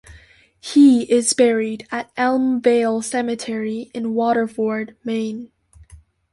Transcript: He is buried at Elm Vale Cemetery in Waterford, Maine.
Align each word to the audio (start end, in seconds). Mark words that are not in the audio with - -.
He 0.59 1.03
is 1.13 1.31
buried 1.33 1.87
at 1.91 2.11
Elm 2.17 2.59
Vale 2.59 3.03
Cemetery 3.03 3.91
in 3.93 4.15
Waterford, 4.15 4.97
Maine. 5.03 5.51